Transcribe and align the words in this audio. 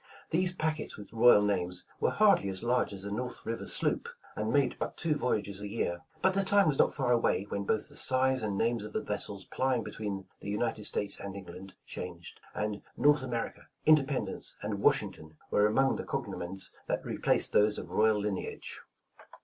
These 0.31 0.55
packets 0.55 0.97
with 0.97 1.13
royal 1.13 1.43
names, 1.43 1.85
were 1.99 2.09
hardly 2.09 2.49
as 2.49 2.63
large 2.63 2.91
as 2.91 3.03
a 3.05 3.11
North 3.11 3.45
River 3.45 3.67
sloop, 3.67 4.09
and 4.35 4.51
made 4.51 4.77
but 4.79 4.97
two 4.97 5.13
voyages 5.13 5.61
a 5.61 5.67
year, 5.67 6.01
but 6.23 6.33
the 6.33 6.43
time 6.43 6.67
was 6.67 6.79
not 6.79 6.95
far 6.95 7.11
away, 7.11 7.43
when 7.49 7.65
both 7.65 7.87
the 7.87 7.95
size 7.95 8.41
and 8.41 8.57
names 8.57 8.83
of 8.83 8.93
the 8.93 9.03
vessels 9.03 9.45
plying 9.45 9.83
be 9.83 9.91
tween 9.91 10.25
the 10.39 10.49
United 10.49 10.85
States 10.85 11.19
and 11.19 11.35
England 11.35 11.75
changed, 11.85 12.39
and 12.55 12.81
"North 12.97 13.21
America," 13.21 13.67
"Independence" 13.85 14.57
and 14.63 14.81
"Washing 14.81 15.11
ton" 15.11 15.37
were 15.51 15.67
among 15.67 15.97
the 15.97 16.03
cognomens 16.03 16.71
that 16.87 17.05
replaced 17.05 17.53
those 17.53 17.77
of 17.77 17.91
royal 17.91 18.19
lineage. 18.21 18.81